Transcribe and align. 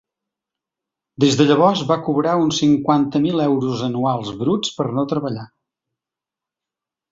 Des 1.23 1.35
de 1.41 1.45
llavors, 1.49 1.83
va 1.91 1.97
cobrar 2.07 2.33
uns 2.45 2.63
cinquanta 2.63 3.23
mil 3.27 3.45
euros 3.45 3.85
anuals 3.89 4.33
bruts 4.41 4.75
per 4.81 4.89
no 4.99 5.07
treballar. 5.15 5.47